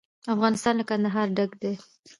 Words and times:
افغانستان 0.33 0.73
له 0.77 0.83
کندهار 0.89 1.27
ډک 1.37 1.51
دی. 1.61 1.73